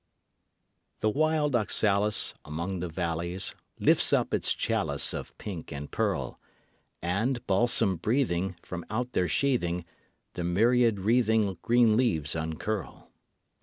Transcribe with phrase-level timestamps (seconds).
[1.01, 6.39] The wild oxalis Among the valleys Lifts up its chalice Of pink and pearl;
[7.03, 9.85] And, balsam breathing, From out their sheathing,
[10.33, 13.11] The myriad wreathing Green leaves uncurl.